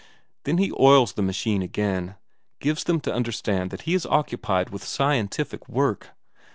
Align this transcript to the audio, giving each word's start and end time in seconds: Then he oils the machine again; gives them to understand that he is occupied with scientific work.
Then 0.45 0.57
he 0.57 0.73
oils 0.79 1.13
the 1.13 1.21
machine 1.21 1.61
again; 1.61 2.15
gives 2.59 2.83
them 2.85 2.99
to 3.01 3.13
understand 3.13 3.69
that 3.69 3.83
he 3.83 3.93
is 3.93 4.07
occupied 4.07 4.71
with 4.71 4.83
scientific 4.83 5.69
work. 5.69 6.15